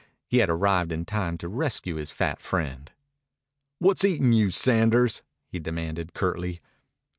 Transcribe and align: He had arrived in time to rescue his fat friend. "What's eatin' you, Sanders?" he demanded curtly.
He 0.25 0.39
had 0.39 0.49
arrived 0.49 0.91
in 0.91 1.05
time 1.05 1.37
to 1.37 1.47
rescue 1.47 1.93
his 1.93 2.09
fat 2.09 2.41
friend. 2.41 2.91
"What's 3.77 4.03
eatin' 4.03 4.33
you, 4.33 4.49
Sanders?" 4.49 5.21
he 5.47 5.59
demanded 5.59 6.15
curtly. 6.15 6.59